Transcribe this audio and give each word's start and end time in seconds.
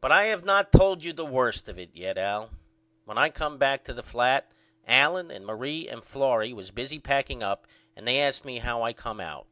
But 0.00 0.10
I 0.10 0.24
have 0.24 0.44
not 0.44 0.72
told 0.72 1.04
you 1.04 1.12
the 1.12 1.24
worst 1.24 1.68
of 1.68 1.78
it 1.78 1.94
yet 1.94 2.18
Al. 2.18 2.50
When 3.04 3.16
I 3.16 3.28
come 3.30 3.58
back 3.58 3.84
to 3.84 3.94
the 3.94 4.02
flat 4.02 4.50
Allen 4.88 5.30
and 5.30 5.46
Marie 5.46 5.86
and 5.88 6.02
Florrie 6.02 6.52
was 6.52 6.72
busy 6.72 6.98
packing 6.98 7.44
up 7.44 7.68
and 7.94 8.04
they 8.08 8.18
asked 8.18 8.44
me 8.44 8.58
how 8.58 8.82
I 8.82 8.92
come 8.92 9.20
out. 9.20 9.46